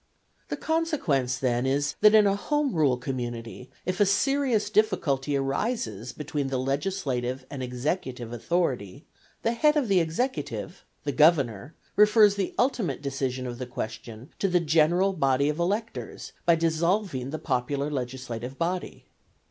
[0.47, 6.11] The consequence then is, that in a home rule community, if a serious difficulty arises
[6.11, 9.05] between the legislative and executive authority,
[9.43, 14.47] the head of the executive, the governor, refers the ultimate decision of the question to
[14.47, 19.05] the general body of electors by dissolving the popular legislative body.